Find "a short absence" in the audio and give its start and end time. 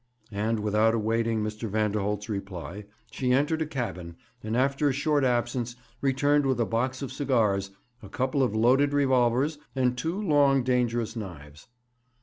4.89-5.75